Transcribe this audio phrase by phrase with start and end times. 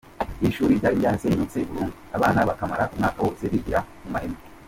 [0.41, 4.39] Iri shuri ryari ryarasenyutse burundu, abana bakamara umwaka wose bigira mu mahema.